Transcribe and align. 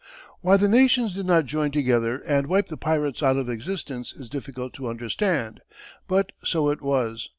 Why 0.39 0.57
the 0.57 0.67
nations 0.67 1.13
did 1.13 1.27
not 1.27 1.45
join 1.45 1.69
together 1.69 2.21
and 2.25 2.47
wipe 2.47 2.69
the 2.69 2.75
pirates 2.75 3.21
out 3.21 3.37
of 3.37 3.47
existence 3.51 4.11
is 4.13 4.29
difficult 4.31 4.73
to 4.73 4.87
understand, 4.87 5.61
but 6.07 6.31
so 6.43 6.69
it 6.69 6.81
was. 6.81 7.29